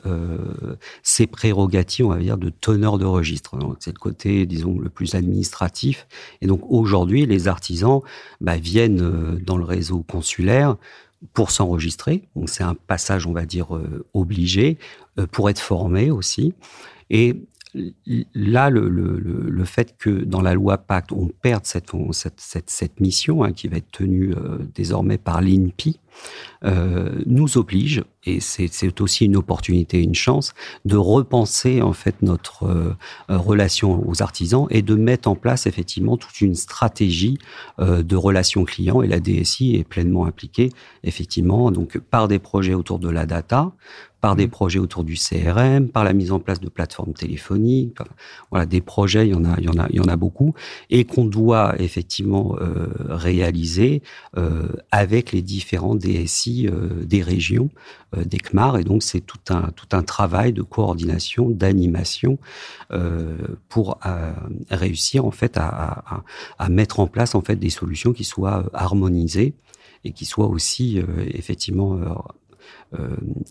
ses 1.02 1.26
prérogatives, 1.26 2.06
on 2.06 2.10
va 2.10 2.18
dire, 2.18 2.38
de 2.38 2.50
teneur 2.50 2.98
de 2.98 3.04
registre. 3.04 3.56
C'est 3.78 3.92
le 3.92 3.98
côté, 3.98 4.46
disons, 4.46 4.78
le 4.78 4.88
plus 4.88 5.14
administratif. 5.14 6.06
Et 6.40 6.46
donc 6.46 6.60
aujourd'hui, 6.80 7.26
les 7.26 7.48
artisans 7.48 8.00
bah, 8.40 8.56
viennent 8.56 9.02
euh, 9.02 9.38
dans 9.44 9.56
le 9.56 9.64
réseau 9.64 10.02
consulaire 10.02 10.76
pour 11.34 11.50
s'enregistrer. 11.50 12.22
Donc 12.34 12.48
c'est 12.48 12.62
un 12.62 12.74
passage, 12.74 13.26
on 13.26 13.32
va 13.32 13.44
dire, 13.44 13.76
euh, 13.76 14.04
obligé, 14.14 14.78
euh, 15.18 15.26
pour 15.26 15.50
être 15.50 15.60
formé 15.60 16.10
aussi. 16.10 16.54
Et 17.10 17.36
là, 18.34 18.70
le, 18.70 19.64
fait 19.64 19.96
que 19.98 20.10
dans 20.10 20.40
la 20.40 20.54
loi 20.54 20.78
Pacte, 20.78 21.12
on 21.12 21.28
perde 21.28 21.64
cette, 21.64 23.00
mission 23.00 23.44
hein, 23.44 23.52
qui 23.52 23.68
va 23.68 23.76
être 23.76 23.90
tenue 23.92 24.32
euh, 24.32 24.58
désormais 24.74 25.18
par 25.18 25.40
l'INPI, 25.40 26.00
euh, 26.64 27.22
nous 27.26 27.56
oblige, 27.56 28.02
et 28.24 28.40
c'est 28.40 29.00
aussi 29.00 29.24
une 29.24 29.36
opportunité, 29.36 30.02
une 30.02 30.14
chance, 30.14 30.52
de 30.84 30.96
repenser 30.96 31.80
en 31.80 31.92
fait 31.92 32.20
notre 32.22 32.64
euh, 32.64 32.94
relation 33.28 34.06
aux 34.06 34.22
artisans 34.22 34.66
et 34.70 34.82
de 34.82 34.94
mettre 34.94 35.28
en 35.28 35.36
place 35.36 35.66
effectivement 35.66 36.16
toute 36.16 36.40
une 36.40 36.54
stratégie 36.54 37.38
de 37.78 38.16
relation 38.16 38.64
client. 38.64 39.02
Et 39.02 39.06
la 39.06 39.20
DSI 39.20 39.76
est 39.76 39.84
pleinement 39.84 40.26
impliquée 40.26 40.70
effectivement 41.04 41.70
donc 41.70 41.98
par 41.98 42.28
des 42.28 42.38
projets 42.38 42.74
autour 42.74 42.98
de 42.98 43.08
la 43.08 43.24
data, 43.24 43.72
par 44.20 44.36
des 44.36 44.46
mmh. 44.46 44.50
projets 44.50 44.78
autour 44.78 45.04
du 45.04 45.14
CRM, 45.14 45.88
par 45.88 46.04
la 46.04 46.12
mise 46.12 46.32
en 46.32 46.40
place 46.40 46.60
de 46.60 46.68
plateformes 46.68 47.12
téléphoniques. 47.12 47.98
Voilà, 48.50 48.66
des 48.66 48.80
projets, 48.80 49.26
il 49.26 49.30
y 49.30 49.34
en 49.34 49.44
a, 49.44 49.56
il 49.58 49.64
y 49.64 49.68
en 49.68 49.78
a, 49.78 49.86
il 49.90 49.96
y 49.96 50.00
en 50.00 50.08
a 50.08 50.16
beaucoup, 50.16 50.54
et 50.90 51.04
qu'on 51.04 51.24
doit 51.24 51.74
effectivement 51.78 52.56
euh, 52.60 52.88
réaliser 53.08 54.02
euh, 54.36 54.68
avec 54.90 55.32
les 55.32 55.42
différents 55.42 55.94
DSI 55.94 56.68
euh, 56.68 57.04
des 57.04 57.22
régions, 57.22 57.70
euh, 58.16 58.24
des 58.24 58.38
CMAR, 58.38 58.78
et 58.78 58.84
donc 58.84 59.02
c'est 59.02 59.20
tout 59.20 59.38
un 59.50 59.70
tout 59.76 59.88
un 59.92 60.02
travail 60.02 60.52
de 60.52 60.62
coordination, 60.62 61.48
d'animation 61.48 62.38
euh, 62.92 63.36
pour 63.68 63.98
euh, 64.04 64.32
réussir 64.70 65.24
en 65.24 65.30
fait 65.30 65.56
à, 65.56 65.68
à, 65.68 66.22
à, 66.58 66.68
mettre 66.68 67.00
en 67.00 67.06
place 67.06 67.34
en 67.34 67.40
fait 67.40 67.56
des 67.56 67.70
solutions 67.70 68.12
qui 68.12 68.24
soient 68.24 68.64
harmonisées 68.72 69.54
et 70.04 70.12
qui 70.12 70.24
soient 70.24 70.48
aussi 70.48 71.00
effectivement 71.34 71.96
euh, 71.96 72.08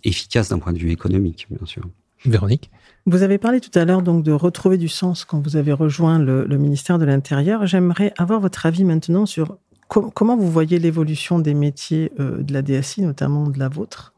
efficace 0.04 0.50
d'un 0.50 0.60
point 0.60 0.74
de 0.74 0.78
vue 0.78 0.92
économique, 0.92 1.48
bien 1.50 1.66
sûr. 1.66 1.84
Véronique 2.26 2.70
Vous 3.06 3.24
avez 3.24 3.38
parlé 3.38 3.62
tout 3.62 3.78
à 3.78 3.86
l'heure 3.86 4.02
donc 4.02 4.24
de 4.24 4.32
retrouver 4.32 4.78
du 4.78 4.90
sens 4.90 5.24
quand 5.26 5.40
vous 5.40 5.56
avez 5.56 5.72
rejoint 5.72 6.20
le, 6.20 6.46
ministère 6.58 7.00
de 7.00 7.06
l'Intérieur. 7.06 7.66
J'aimerais 7.66 8.14
avoir 8.18 8.40
votre 8.40 8.66
avis 8.66 8.84
maintenant 8.84 9.26
sur 9.26 9.58
comment 9.88 10.38
vous 10.38 10.52
voyez 10.52 10.80
l'évolution 10.80 11.40
des 11.40 11.54
métiers 11.54 12.12
euh, 12.20 12.44
de 12.44 12.54
la 12.54 12.62
DSI, 12.62 13.02
notamment 13.02 13.48
de 13.48 13.58
la 13.58 13.70
vôtre, 13.70 14.14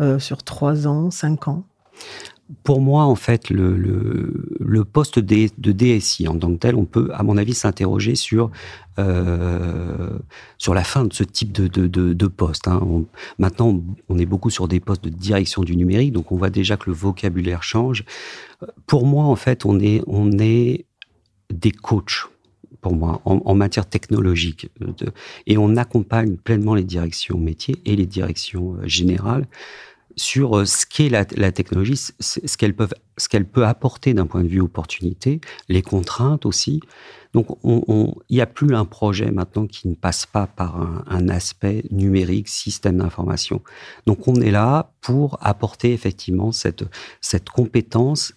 euh, 0.00 0.18
sur 0.18 0.42
trois 0.42 0.86
ans, 0.88 1.10
cinq 1.10 1.46
ans? 1.46 1.64
Pour 2.62 2.80
moi, 2.80 3.04
en 3.04 3.16
fait, 3.16 3.50
le, 3.50 4.84
poste 4.84 5.18
de, 5.18 5.72
DSI 5.72 6.28
en 6.28 6.38
tant 6.38 6.52
que 6.52 6.58
tel, 6.58 6.76
on 6.76 6.84
peut, 6.84 7.10
à 7.12 7.22
mon 7.22 7.36
avis, 7.36 7.54
s'interroger 7.54 8.14
sur 8.14 8.50
euh, 8.98 10.18
sur 10.56 10.72
la 10.72 10.84
fin 10.84 11.04
de 11.04 11.12
ce 11.12 11.22
type 11.22 11.52
de, 11.52 11.66
de, 11.66 12.12
de, 12.12 12.26
poste. 12.26 12.68
Hein. 12.68 12.80
maintenant, 13.38 13.82
on 14.08 14.18
est 14.18 14.24
beaucoup 14.26 14.48
sur 14.48 14.68
des 14.68 14.80
postes 14.80 15.04
de 15.04 15.10
direction 15.10 15.62
du 15.62 15.76
numérique, 15.76 16.12
donc 16.12 16.32
on 16.32 16.36
voit 16.36 16.50
déjà 16.50 16.76
que 16.76 16.88
le 16.88 16.96
vocabulaire 16.96 17.62
change. 17.62 18.04
Pour 18.86 19.06
moi, 19.06 19.24
en 19.24 19.36
fait, 19.36 19.66
on 19.66 19.80
est 19.80 20.02
on 20.06 20.38
est 20.38 20.86
des 21.52 21.72
coachs 21.72 22.26
pour 22.80 22.94
moi, 22.94 23.20
en, 23.24 23.54
matière 23.56 23.88
technologique. 23.88 24.70
Et 25.46 25.58
on 25.58 25.76
accompagne 25.76 26.36
pleinement 26.36 26.76
les 26.76 26.84
directions 26.84 27.36
métiers 27.36 27.76
et 27.84 27.96
les 27.96 28.06
directions 28.06 28.76
euh, 28.76 28.86
générales 28.86 29.46
sur 30.16 30.58
euh, 30.58 30.64
ce 30.64 30.86
qu'est 30.86 31.08
la, 31.08 31.24
technologie, 31.52 31.96
ce 31.96 32.56
qu'elle 32.56 32.74
peut, 32.74 33.66
apporter 33.66 34.14
d'un 34.14 34.26
point 34.26 34.42
de 34.42 34.48
vue 34.48 34.60
opportunité, 34.60 35.40
les 35.68 35.82
contraintes 35.82 36.46
aussi. 36.46 36.80
Donc, 37.34 37.48
il 37.64 38.14
n'y 38.30 38.40
a 38.40 38.46
plus 38.46 38.74
un 38.74 38.86
projet 38.86 39.30
maintenant 39.30 39.66
qui 39.66 39.88
ne 39.88 39.94
passe 39.94 40.24
pas 40.24 40.46
par 40.46 40.80
un, 41.06 41.28
aspect 41.28 41.84
numérique, 41.90 42.48
système 42.48 42.96
d'information. 42.96 43.62
Donc, 44.06 44.26
on 44.26 44.36
est 44.36 44.50
là 44.50 44.92
pour 45.02 45.36
apporter 45.42 45.92
effectivement 45.92 46.50
cette 46.50 47.50
compétence 47.54 48.32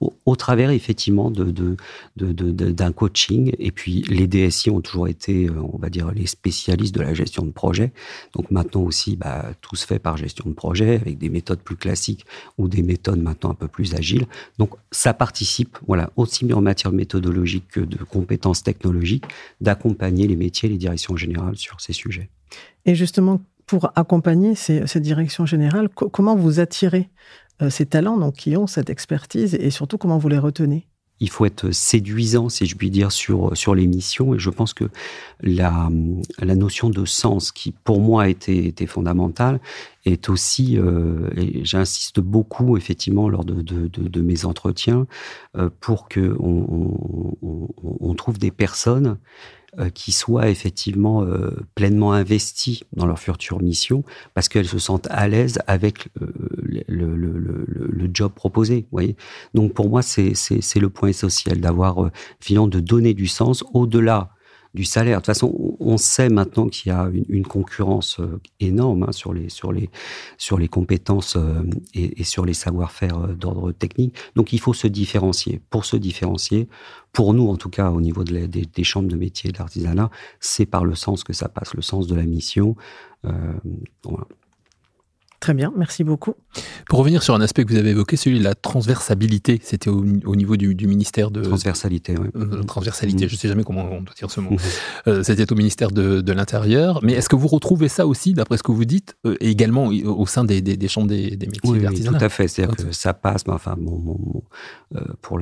au, 0.00 0.36
travers 0.36 0.70
effectivement 0.70 1.30
de, 1.30 1.50
de, 1.50 1.76
de, 2.16 2.50
d'un 2.50 2.92
coaching. 2.92 3.52
Et 3.58 3.70
puis 3.70 4.02
les 4.02 4.26
DSI 4.26 4.70
ont 4.70 4.80
toujours 4.80 5.08
été, 5.08 5.46
euh, 5.46 5.60
on 5.72 5.78
va 5.78 5.90
dire, 5.90 6.10
les 6.12 6.26
spécialistes 6.26 6.94
de 6.94 7.02
la 7.02 7.12
gestion 7.14 7.44
de 7.44 7.50
projet. 7.50 7.92
Donc 8.34 8.50
maintenant 8.50 8.82
aussi, 8.82 9.16
bah, 9.16 9.52
tout 9.60 9.76
se 9.76 9.86
fait 9.86 9.98
par 9.98 10.16
gestion 10.16 10.48
de 10.48 10.54
projet 10.54 10.94
avec 10.96 11.18
des 11.18 11.28
méthodes 11.28 11.60
plus 11.60 11.76
classiques 11.76 12.24
ou 12.58 12.68
des 12.68 12.82
méthodes 12.82 13.20
maintenant 13.20 13.50
un 13.50 13.54
peu 13.54 13.68
plus 13.68 13.94
agiles. 13.94 14.26
Donc 14.58 14.74
ça 14.90 15.12
participe, 15.12 15.78
voilà, 15.86 16.10
aussi 16.16 16.44
bien 16.44 16.56
en 16.56 16.62
matière 16.62 16.92
méthodologique 16.92 17.68
que 17.68 17.80
de 17.80 17.98
compétences 17.98 18.62
technologiques, 18.62 19.24
d'accompagner 19.60 20.26
les 20.26 20.36
métiers, 20.36 20.68
les 20.68 20.78
directions 20.78 21.16
générales 21.16 21.56
sur 21.56 21.80
ces 21.80 21.92
sujets. 21.92 22.30
Et 22.86 22.94
justement, 22.94 23.40
pour 23.66 23.92
accompagner 23.94 24.54
ces, 24.54 24.86
ces 24.86 25.00
directions 25.00 25.46
générales, 25.46 25.88
comment 25.90 26.34
vous 26.34 26.58
attirez 26.58 27.08
ces 27.68 27.86
talents 27.86 28.16
donc, 28.16 28.34
qui 28.34 28.56
ont 28.56 28.66
cette 28.66 28.88
expertise 28.88 29.54
et 29.54 29.70
surtout 29.70 29.98
comment 29.98 30.18
vous 30.18 30.28
les 30.28 30.38
retenez 30.38 30.86
il 31.20 31.28
faut 31.28 31.44
être 31.44 31.70
séduisant, 31.70 32.48
si 32.48 32.66
je 32.66 32.74
puis 32.74 32.90
dire, 32.90 33.12
sur, 33.12 33.56
sur 33.56 33.74
les 33.74 33.86
missions. 33.86 34.34
Et 34.34 34.38
je 34.38 34.48
pense 34.48 34.72
que 34.72 34.84
la, 35.42 35.90
la 36.38 36.54
notion 36.54 36.88
de 36.88 37.04
sens, 37.04 37.52
qui 37.52 37.72
pour 37.72 38.00
moi 38.00 38.28
été, 38.28 38.66
été 38.66 38.86
fondamentale, 38.86 39.60
est 40.06 40.30
aussi, 40.30 40.78
euh, 40.78 41.28
j'insiste 41.62 42.20
beaucoup 42.20 42.78
effectivement 42.78 43.28
lors 43.28 43.44
de, 43.44 43.60
de, 43.60 43.86
de, 43.86 44.20
mes 44.22 44.46
entretiens, 44.46 45.06
euh, 45.58 45.68
pour 45.80 46.08
que 46.08 46.36
on, 46.40 48.14
trouve 48.14 48.38
des 48.38 48.50
personnes 48.50 49.06
euh, 49.06 49.14
qui 49.94 50.12
soient 50.12 50.48
effectivement 50.48 51.22
euh, 51.22 51.50
pleinement 51.74 52.12
investies 52.12 52.82
dans 52.92 53.06
leur 53.06 53.18
future 53.18 53.62
mission 53.62 54.04
parce 54.34 54.48
qu'elles 54.48 54.66
se 54.66 54.78
sentent 54.78 55.08
à 55.10 55.28
l'aise 55.28 55.60
avec 55.66 56.08
euh, 56.20 56.32
le, 56.88 58.10
job 58.12 58.32
proposé. 58.32 58.86
Voyez 58.90 59.16
Donc 59.54 59.72
pour 59.72 59.88
moi, 59.88 60.02
c'est 60.02 60.32
le 60.32 60.90
point 60.90 61.10
essentiel 61.10 61.60
d'avoir, 61.60 62.10
finalement, 62.40 62.66
de 62.66 62.80
donner 62.80 63.14
du 63.14 63.28
sens 63.28 63.64
au-delà 63.72 64.30
du 64.74 64.84
salaire. 64.84 65.18
De 65.18 65.20
toute 65.20 65.26
façon, 65.26 65.76
on 65.80 65.96
sait 65.96 66.28
maintenant 66.28 66.68
qu'il 66.68 66.90
y 66.90 66.94
a 66.94 67.10
une, 67.28 67.46
concurrence 67.46 68.20
euh, 68.20 68.40
énorme 68.60 69.04
hein, 69.04 69.12
sur 69.12 69.32
les 69.32 69.48
sur 69.48 69.72
les 69.72 69.90
sur 70.38 70.58
les 70.58 70.68
compétences 70.68 71.36
euh, 71.36 71.62
et, 71.94 72.20
et, 72.20 72.24
sur 72.24 72.44
les 72.44 72.54
savoir-faire 72.54 73.18
euh, 73.18 73.34
d'ordre 73.34 73.72
technique. 73.72 74.14
Donc, 74.36 74.52
il 74.52 74.60
faut 74.60 74.74
se 74.74 74.86
différencier. 74.86 75.60
Pour 75.70 75.84
se 75.84 75.96
différencier, 75.96 76.68
pour 77.12 77.34
nous 77.34 77.48
en 77.48 77.56
tout 77.56 77.70
cas 77.70 77.90
au 77.90 78.00
niveau 78.00 78.22
de 78.22 78.46
des, 78.46 78.64
des, 78.64 78.84
chambres 78.84 79.08
de 79.08 79.16
métier 79.16 79.50
de 79.50 79.58
l'artisanat, 79.58 80.10
c'est 80.38 80.66
par 80.66 80.84
le 80.84 80.94
sens 80.94 81.24
que 81.24 81.32
ça 81.32 81.48
passe, 81.48 81.74
le 81.74 81.82
sens 81.82 82.06
de 82.06 82.14
la 82.14 82.24
mission. 82.24 82.76
Très 85.40 85.54
bien, 85.54 85.72
merci 85.74 86.04
beaucoup. 86.04 86.34
Pour 86.86 86.98
revenir 86.98 87.22
sur 87.22 87.34
un 87.34 87.40
aspect 87.40 87.64
que 87.64 87.72
vous 87.72 87.78
avez 87.78 87.90
évoqué, 87.90 88.16
celui 88.16 88.38
de 88.38 88.44
la 88.44 88.54
transversabilité, 88.54 89.58
c'était 89.62 89.88
au, 89.88 90.04
au, 90.26 90.36
niveau 90.36 90.58
du, 90.58 90.74
du, 90.74 90.86
ministère 90.86 91.30
de... 91.30 91.40
Transversalité, 91.40 92.14
oui. 92.18 92.28
Euh, 92.36 92.62
transversalité, 92.62 93.24
mmh. 93.24 93.28
je 93.28 93.34
ne 93.34 93.38
sais 93.38 93.48
jamais 93.48 93.64
comment 93.64 93.88
on 93.90 94.02
doit 94.02 94.14
dire 94.14 94.30
ce 94.30 94.40
mot. 94.40 94.50
Mmh. 94.50 94.58
Euh, 95.08 95.22
c'était 95.22 95.50
au 95.50 95.54
ministère 95.54 95.90
de, 95.92 96.20
de 96.20 96.32
l'Intérieur. 96.32 97.00
Mais 97.02 97.14
est-ce 97.14 97.30
que 97.30 97.36
vous 97.36 97.48
retrouvez 97.48 97.88
ça 97.88 98.06
aussi, 98.06 98.34
d'après 98.34 98.58
ce 98.58 98.62
que 98.62 98.70
vous 98.72 98.84
dites, 98.84 99.16
euh, 99.24 99.36
et 99.40 99.48
également 99.48 99.86
au 99.86 100.26
sein 100.26 100.44
des, 100.44 100.60
des, 100.60 100.76
des 100.76 100.88
chambres 100.88 101.08
des, 101.08 101.36
des 101.36 101.46
métiers 101.46 101.70
oui, 101.70 102.04
tout 102.04 102.14
à 102.20 102.28
fait. 102.28 102.46
C'est-à-dire 102.46 102.76
que 102.76 102.92
ça 102.92 103.14
passe, 103.14 103.46
mais 103.46 103.54
enfin, 103.54 103.76
bon, 103.78 103.98
bon, 103.98 104.18
bon, 104.20 104.42
euh, 104.96 105.00
pour 105.22 105.40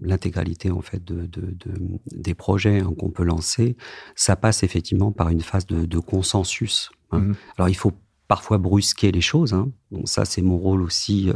l'intégralité 0.00 0.70
en 0.70 0.80
fait 0.80 1.04
de, 1.04 1.26
de, 1.26 1.42
de 1.42 1.72
des 2.10 2.34
projets 2.34 2.80
hein, 2.80 2.94
qu'on 2.98 3.10
peut 3.10 3.24
lancer, 3.24 3.76
ça 4.14 4.34
passe 4.34 4.62
effectivement 4.62 5.12
par 5.12 5.28
une 5.28 5.42
phase 5.42 5.66
de, 5.66 5.84
de 5.84 5.98
consensus. 5.98 6.90
Hein. 7.10 7.18
Mmh. 7.18 7.34
Alors, 7.58 7.68
il 7.68 7.74
faut 7.76 7.92
parfois 8.28 8.58
brusquer 8.58 9.12
les 9.12 9.20
choses. 9.20 9.52
Hein. 9.52 9.70
Donc 9.90 10.08
ça, 10.08 10.24
c'est 10.24 10.42
mon 10.42 10.58
rôle 10.58 10.82
aussi, 10.82 11.30
euh, 11.30 11.34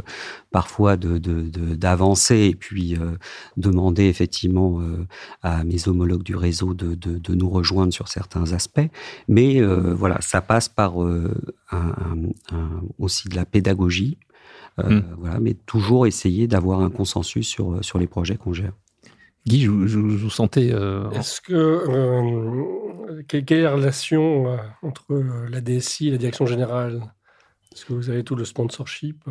parfois 0.51 0.97
de 0.97 1.17
d'avancer 1.17 2.49
et 2.51 2.55
puis 2.55 2.95
euh, 2.95 3.17
demander 3.57 4.05
effectivement 4.05 4.81
euh, 4.81 5.07
à 5.41 5.63
mes 5.63 5.87
homologues 5.87 6.23
du 6.23 6.35
réseau 6.35 6.73
de, 6.73 6.95
de, 6.95 7.17
de, 7.17 7.35
nous 7.35 7.49
rejoindre 7.49 7.93
sur 7.93 8.07
certains 8.07 8.51
aspects. 8.53 8.89
Mais 9.27 9.61
euh, 9.61 9.93
voilà, 9.93 10.19
ça 10.21 10.41
passe 10.41 10.69
par 10.69 11.01
euh, 11.03 11.33
un, 11.71 11.93
un, 12.51 12.81
aussi 12.99 13.29
de 13.29 13.35
la 13.35 13.45
pédagogie. 13.45 14.17
Mmh. 14.77 14.99
Voilà, 15.19 15.39
mais 15.39 15.53
toujours 15.53 16.07
essayer 16.07 16.47
d'avoir 16.47 16.79
un 16.79 16.89
consensus 16.89 17.45
sur 17.47 17.83
sur 17.83 17.99
les 17.99 18.07
projets 18.07 18.37
qu'on 18.37 18.53
gère. 18.53 18.71
Guy, 19.45 19.61
je, 19.61 19.71
je, 19.87 19.87
je 19.87 20.23
vous 20.23 20.29
sentais. 20.29 20.69
Euh... 20.71 21.09
Est-ce 21.11 21.41
que 21.41 22.90
euh, 23.11 23.23
quelle, 23.27 23.51
est 23.51 23.61
la 23.61 23.73
relation 23.73 24.53
euh, 24.53 24.57
entre 24.81 25.13
euh, 25.13 25.47
la 25.49 25.61
DSI 25.61 26.07
et 26.07 26.11
la 26.11 26.17
direction 26.17 26.45
générale? 26.45 27.13
Est-ce 27.73 27.85
que 27.85 27.93
vous 27.93 28.09
avez 28.09 28.23
tout 28.23 28.35
le 28.35 28.45
sponsorship? 28.45 29.23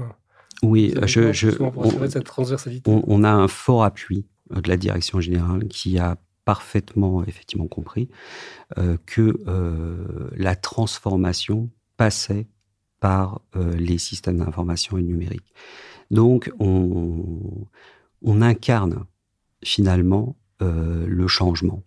Oui, 0.63 0.95
je, 1.07 1.33
je 1.33 1.51
on, 1.61 2.09
cette 2.09 2.25
transversalité 2.25 2.91
on, 2.91 3.03
on, 3.07 3.25
a 3.25 3.31
un 3.31 3.49
fort 3.49 3.85
appui 3.85 4.27
de 4.51 4.69
la 4.69 4.77
direction 4.77 5.21
générale 5.21 5.69
qui 5.69 5.99
a 5.99 6.17
parfaitement 6.45 7.25
effectivement 7.25 7.67
compris 7.67 8.09
euh, 8.79 8.97
que 9.07 9.39
la 10.37 10.57
transformation 10.57 11.71
passait 11.97 12.47
par 12.99 13.41
les 13.55 13.97
systèmes 13.97 14.39
d'information 14.39 14.99
et 14.99 15.03
numérique. 15.03 15.55
Donc 16.11 16.53
on, 16.59 17.67
on 18.23 18.43
incarne 18.43 19.05
finalement 19.63 20.37
euh, 20.63 21.07
le 21.07 21.27
changement. 21.27 21.83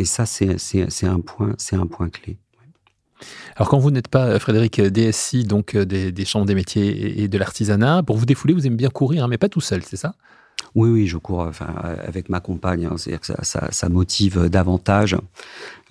Et 0.00 0.06
ça, 0.06 0.24
c'est 0.24 1.06
un 1.06 1.20
point, 1.20 1.54
c'est 1.58 1.76
un 1.76 1.86
point 1.86 2.08
clé. 2.08 2.38
Alors 3.54 3.68
quand 3.68 3.78
vous 3.78 3.90
n'êtes 3.90 4.08
pas 4.08 4.38
Frédéric 4.38 4.80
DSI, 4.80 5.44
donc 5.44 5.74
euh, 5.74 5.84
des, 5.84 6.10
des 6.10 6.24
chambres 6.24 6.46
des 6.46 6.54
métiers 6.54 7.20
et 7.20 7.28
de 7.28 7.36
l'artisanat, 7.36 8.02
pour 8.02 8.16
vous 8.16 8.24
défouler, 8.24 8.54
vous 8.54 8.66
aimez 8.66 8.76
bien 8.76 8.88
courir, 8.88 9.24
hein, 9.24 9.28
mais 9.28 9.36
pas 9.36 9.50
tout 9.50 9.60
seul, 9.60 9.82
c'est 9.82 9.98
ça? 9.98 10.14
Oui, 10.74 10.88
oui, 10.88 11.06
je 11.06 11.18
cours 11.18 11.40
enfin, 11.40 11.66
avec 12.02 12.30
ma 12.30 12.40
compagne. 12.40 12.86
Hein, 12.86 12.94
C'est-à-dire 12.96 13.20
que 13.20 13.26
ça, 13.26 13.68
ça, 13.70 13.88
motive 13.90 14.48
davantage. 14.48 15.16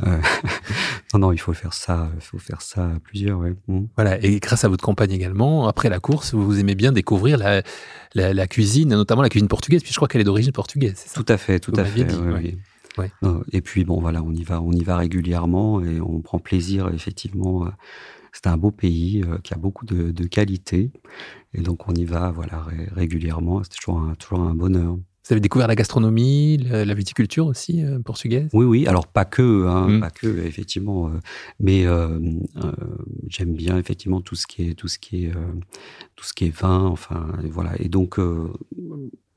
Euh, 0.08 0.18
non, 1.14 1.20
non, 1.20 1.32
il 1.32 1.38
faut 1.38 1.54
faire 1.54 1.74
ça. 1.74 2.10
Il 2.16 2.22
faut 2.22 2.40
faire 2.40 2.64
ça 2.64 2.86
à 2.86 3.00
plusieurs. 3.04 3.40
Ouais. 3.40 3.54
Mmh. 3.68 3.82
Voilà. 3.96 4.24
Et 4.24 4.40
grâce 4.40 4.64
à 4.64 4.70
votre 4.70 4.84
compagne 4.84 5.12
également, 5.12 5.68
après 5.68 5.90
la 5.90 6.00
course, 6.00 6.34
vous 6.34 6.60
aimez 6.60 6.76
bien 6.76 6.92
découvrir 6.92 7.38
la, 7.38 7.62
la, 8.16 8.48
cuisine, 8.48 8.90
notamment 8.90 9.22
la 9.22 9.30
cuisine 9.30 9.50
portugaise. 9.50 9.84
Puis 9.84 9.92
je 9.92 9.98
crois 9.98 10.08
qu'elle 10.08 10.22
est 10.22 10.26
d'origine 10.26 10.54
portugaise. 10.54 11.06
Tout 11.14 11.26
à 11.28 11.38
fait, 11.38 11.60
tout 11.60 11.74
à 11.76 11.84
fait. 11.84 12.08
Et 13.52 13.62
puis 13.62 13.86
bon, 13.86 14.00
voilà, 14.00 14.22
on 14.24 14.34
y 14.34 14.44
va, 14.44 14.62
on 14.62 14.72
y 14.72 14.84
va 14.84 14.98
régulièrement 14.98 15.82
et 15.82 16.02
on 16.02 16.22
prend 16.22 16.40
plaisir 16.40 16.90
effectivement. 16.94 17.68
C'est 18.32 18.48
un 18.48 18.58
beau 18.58 18.72
pays 18.72 19.24
euh, 19.24 19.38
qui 19.44 19.54
a 19.54 19.58
beaucoup 19.58 19.86
de, 19.86 20.12
de 20.12 20.24
qualité 20.26 20.92
et 21.54 21.62
donc 21.62 21.90
on 21.90 21.94
y 21.94 22.06
va, 22.06 22.32
voilà, 22.32 22.66
régulièrement. 22.92 23.64
C'est 23.64 23.76
toujours 23.78 24.00
un, 24.00 24.16
toujours 24.16 24.42
un 24.42 24.54
bonheur. 24.54 24.94
Vous 24.94 25.34
avez 25.34 25.42
découvert 25.42 25.68
la 25.68 25.76
gastronomie, 25.76 26.58
la, 26.58 26.94
viticulture 26.96 27.46
aussi 27.46 27.84
euh, 27.84 28.00
portugaise? 28.00 28.50
Oui, 28.54 28.66
oui. 28.66 28.88
Alors 28.88 29.06
pas 29.06 29.26
que, 29.26 29.68
hein, 29.68 29.88
mmh. 29.88 30.00
pas 30.00 30.10
que, 30.10 30.46
effectivement. 30.46 31.10
Euh, 31.10 31.20
mais 31.60 31.86
j'aime 33.28 33.54
bien 33.54 33.78
effectivement 33.78 34.22
tout 34.22 34.36
ce 34.36 34.48
qui 34.48 34.70
est 34.70 34.74
tout 34.74 34.88
ce 34.88 34.98
qui 34.98 35.26
est 35.26 35.32
tout 36.16 36.26
ce 36.26 36.34
qui 36.34 36.46
est 36.46 36.56
vin. 36.56 36.86
Enfin, 36.86 37.28
voilà. 37.44 37.74
Et 37.80 37.90
donc 37.90 38.20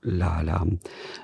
la, 0.05 0.43
la, 0.43 0.65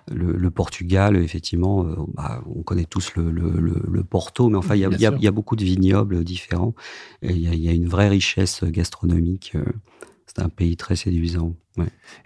le, 0.07 0.51
Portugal, 0.51 1.17
effectivement, 1.17 1.85
euh, 1.85 1.97
bah, 2.15 2.43
on 2.47 2.63
connaît 2.63 2.85
tous 2.85 3.15
le, 3.17 3.31
le, 3.31 4.05
Porto, 4.05 4.49
mais 4.49 4.57
enfin, 4.57 4.77
il 4.77 4.81
y, 4.81 5.03
y, 5.03 5.27
a 5.27 5.31
beaucoup 5.31 5.57
de 5.57 5.65
vignobles 5.65 6.25
différents. 6.25 6.75
Il 7.23 7.37
y, 7.37 7.57
y, 7.57 7.69
a 7.69 7.73
une 7.73 7.89
vraie 7.89 8.09
richesse 8.09 8.65
gastronomique. 8.65 9.53
Euh, 9.55 9.65
c'est 10.27 10.41
un 10.41 10.49
pays 10.49 10.77
très 10.77 10.97
séduisant. 10.97 11.55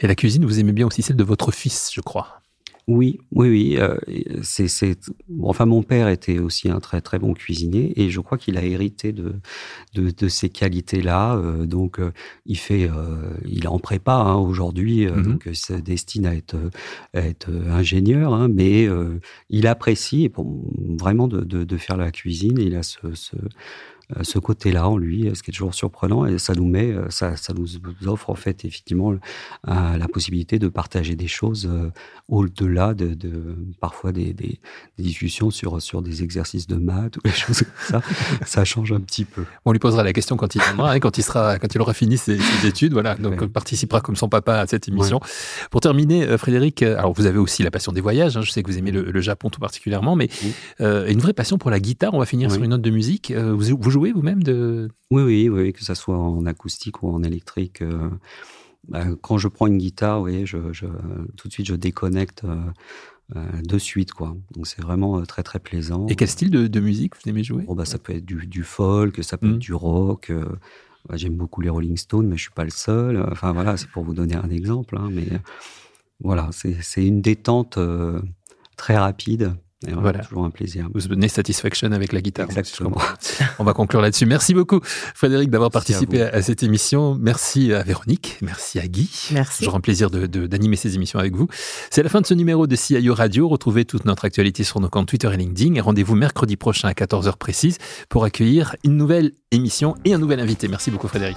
Et 0.01 0.07
la 0.07 0.15
cuisine, 0.15 0.45
vous 0.45 0.59
aimez 0.59 0.73
bien 0.73 0.87
aussi 0.87 1.03
celle 1.03 1.17
de 1.17 1.25
votre 1.25 1.53
fils, 1.53 1.91
je 1.95 2.01
crois. 2.01 2.42
Oui, 2.89 3.21
oui, 3.31 3.49
oui. 3.49 3.77
Euh, 3.79 3.97
c'est, 4.43 4.99
enfin, 5.43 5.67
mon 5.67 5.83
père 5.83 6.09
était 6.09 6.41
aussi 6.41 6.69
un 6.69 6.81
très 6.81 7.01
très 7.01 7.21
bon 7.21 7.33
cuisinier 7.33 7.93
et 8.01 8.11
je 8.11 8.21
crois 8.21 8.39
qu'il 8.39 8.59
a 8.59 8.65
hérité 8.65 9.13
de 9.13 9.37
de, 9.95 10.29
ces 10.29 10.49
qualités-là. 10.49 11.37
Euh, 11.37 11.67
donc, 11.67 12.01
euh, 12.01 12.13
il 12.45 12.59
fait, 12.59 12.89
il 13.45 13.65
est 13.65 13.69
en 13.69 13.79
prépa 13.79 14.15
hein, 14.15 14.35
aujourd'hui, 14.35 15.07
mm-hmm. 15.07 15.23
donc 15.23 15.43
il 15.47 15.57
se 15.57 15.75
destine 15.75 16.27
à 16.27 16.35
être 16.35 16.57
être 17.15 17.51
ingénieur, 17.69 18.35
hein, 18.35 18.49
mais 18.49 18.89
il 19.49 19.67
apprécie 19.67 20.31
vraiment 20.99 21.29
de, 21.29 21.43
de, 21.43 21.77
faire 21.77 21.97
la 21.97 22.11
cuisine. 22.11 22.59
il 22.59 22.75
a 22.75 22.83
ce, 22.83 22.99
ce 23.15 23.37
euh, 23.37 23.49
ce 24.23 24.39
côté-là 24.39 24.89
en 24.89 24.97
lui, 24.97 25.31
ce 25.35 25.43
qui 25.43 25.51
est 25.51 25.55
toujours 25.55 25.75
surprenant, 25.75 26.27
et 26.27 26.39
ça 26.39 26.55
nous 26.55 26.67
met, 26.67 26.93
euh, 26.93 27.09
ça, 27.11 27.37
ça 27.37 27.53
nous 27.55 27.67
offre 28.07 28.31
en 28.31 28.35
fait 28.35 28.65
effectivement 28.65 29.15
la 29.67 30.09
possibilité 30.09 30.59
de 30.59 30.69
partager 30.69 31.15
des 31.15 31.29
choses 31.29 31.69
euh, 31.71 31.91
au-delà 32.29 32.95
de, 32.95 33.15
de, 33.15 33.57
parfois 33.81 34.13
des, 34.13 34.33
des, 34.33 34.61
discussions 34.99 35.51
sur 35.51 35.81
sur 35.83 36.03
des 36.03 36.23
exercices 36.23 36.67
de 36.67 36.77
maths 36.77 37.17
ou 37.19 37.21
des 37.23 37.31
choses 37.31 37.63
comme 37.63 38.03
ça. 38.03 38.03
ça 38.45 38.65
change 38.65 38.93
un 38.93 39.01
petit 39.01 39.25
peu. 39.25 39.45
On 39.65 39.73
lui 39.73 39.79
posera 39.79 40.03
la 40.03 40.13
question 40.13 40.37
quand 40.37 40.55
il 40.55 40.63
viendra, 40.63 40.93
hein, 40.93 41.01
quand 41.01 41.19
il 41.19 41.23
sera, 41.23 41.59
quand 41.59 41.75
il 41.75 41.81
aura 41.81 41.95
fini 41.95 42.19
ses, 42.19 42.39
études, 42.65 42.93
voilà. 42.93 43.15
Donc 43.17 43.45
participera 43.47 44.01
comme 44.01 44.17
son 44.17 44.29
papa 44.29 44.59
à 44.59 44.67
cette 44.67 44.89
émission. 44.89 45.21
Pour 45.71 45.81
terminer, 45.81 46.37
Frédéric, 46.39 46.83
alors 46.83 47.13
vous 47.13 47.27
avez 47.27 47.39
aussi 47.39 47.63
la 47.63 47.71
passion 47.71 47.93
des 47.93 48.01
voyages. 48.01 48.37
Hein, 48.37 48.43
je 48.43 48.51
sais 48.51 48.63
que 48.63 48.71
vous 48.71 48.79
aimez 48.79 48.91
le, 48.91 49.21
Japon 49.23 49.51
tout 49.51 49.61
particulièrement, 49.61 50.17
mais 50.17 50.29
une 50.81 51.21
vraie 51.21 51.33
passion 51.33 51.59
pour 51.59 51.71
la 51.71 51.81
guitare. 51.81 52.15
On 52.15 52.19
va 52.19 52.27
finir 52.27 52.51
sur 52.51 52.63
une 52.63 52.71
note 52.71 52.83
de 52.83 52.91
musique. 52.91 53.33
vous, 53.33 53.77
vous 53.79 53.91
jouez 53.93 54.13
vous-même 54.13 54.43
de... 54.43 54.89
Oui, 55.11 55.23
oui, 55.23 55.49
oui, 55.49 55.73
que 55.73 55.85
ce 55.85 55.95
soit 55.95 56.19
en 56.19 56.45
acoustique 56.47 57.03
ou 57.03 57.09
en 57.09 57.23
électrique. 57.23 57.83
Euh, 57.83 58.11
bah, 58.89 59.05
quand 59.21 59.39
je 59.39 59.49
prends 59.49 59.67
une 59.67 59.79
guitare, 59.79 60.21
oui, 60.23 60.45
je, 60.47 60.59
tout 61.37 61.49
de 61.49 61.53
suite, 61.53 61.67
je 61.67 61.75
déconnecte 61.75 62.45
euh, 62.45 62.57
euh, 63.37 63.63
de 63.63 63.79
suite. 63.79 64.13
Quoi. 64.13 64.37
Donc 64.53 64.67
c'est 64.67 64.83
vraiment 64.83 65.23
très, 65.23 65.43
très 65.43 65.61
plaisant. 65.61 66.07
Et 66.09 66.17
quel 66.17 66.29
style 66.29 66.51
de, 66.51 66.81
musique 66.81 67.15
vous 67.17 67.31
aimez 67.31 67.45
jouer? 67.45 67.65
Oh, 67.69 67.75
bah, 67.75 67.85
Ça 67.85 67.99
peut 67.99 68.15
être 68.15 68.25
du, 68.25 68.65
folk, 68.65 69.23
ça 69.23 69.39
peut 69.39 69.49
être 69.49 69.57
mmh. 69.57 69.59
du 69.59 69.75
rock. 69.75 70.33
Bah, 71.09 71.17
j'aime 71.17 71.37
beaucoup 71.37 71.61
les 71.61 71.69
Rolling 71.69 71.97
Stones, 71.97 72.27
mais 72.27 72.37
je 72.37 72.43
suis 72.43 72.53
pas 72.53 72.65
le 72.65 72.71
seul. 72.71 73.25
Enfin 73.31 73.53
voilà, 73.53 73.77
c'est 73.77 73.89
pour 73.89 74.03
vous 74.03 74.15
donner 74.15 74.35
un 74.35 74.51
exemple. 74.51 74.97
Hein, 74.97 75.09
mais 75.13 75.29
voilà, 76.21 76.51
c'est 76.53 77.07
une 77.07 77.21
détente 77.21 77.79
très 78.77 78.97
rapide 78.97 79.55
voilà, 79.91 80.21
Toujours 80.21 80.45
un 80.45 80.51
plaisir. 80.51 80.89
Vous 80.95 81.09
donnez 81.09 81.29
satisfaction 81.29 81.91
avec 81.93 82.13
la 82.13 82.21
guitare. 82.21 82.47
Exactement. 82.47 82.99
On 83.59 83.65
va 83.65 83.73
conclure 83.73 84.01
là-dessus. 84.01 84.27
Merci 84.27 84.55
beaucoup, 84.55 84.81
Frédéric, 84.83 85.51
d'avoir 85.51 85.71
participé 85.71 86.23
à, 86.23 86.43
cette 86.43 86.63
émission. 86.63 87.17
Merci 87.21 87.73
à 87.73 87.83
Véronique. 87.83 88.39
Merci 88.43 88.79
à 88.79 88.87
Guy. 88.87 89.11
Merci. 89.33 89.65
J'aurai 89.65 89.79
un 89.79 89.81
plaisir 89.81 90.11
d'animer 90.11 90.77
ces 90.77 90.95
émissions 90.95 91.19
avec 91.19 91.35
vous. 91.35 91.49
C'est 91.91 92.03
la 92.03 92.09
fin 92.09 92.21
de 92.21 92.27
ce 92.27 92.35
numéro 92.35 92.67
de 92.67 92.77
CIO 92.77 93.15
Radio. 93.15 93.49
Retrouvez 93.49 93.85
toute 93.85 94.05
notre 94.05 94.25
actualité 94.25 94.65
sur 94.65 94.81
nos 94.81 94.89
comptes 94.89 95.09
Twitter 95.09 95.31
et 95.33 95.37
LinkedIn. 95.37 95.75
Et 95.75 95.81
rendez-vous 95.81 96.15
mercredi 96.15 96.57
prochain 96.57 96.89
à 96.89 96.93
14h 96.93 97.37
précise 97.37 97.79
pour 98.09 98.25
accueillir 98.25 98.77
une 98.85 98.97
nouvelle 98.97 99.33
émission 99.51 99.95
et 100.05 100.15
un 100.15 100.19
nouvel 100.19 100.41
invité. 100.41 100.69
Merci 100.69 100.91
beaucoup, 100.91 101.09
Frédéric. 101.09 101.37